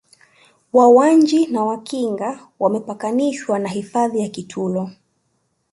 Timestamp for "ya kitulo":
4.19-4.89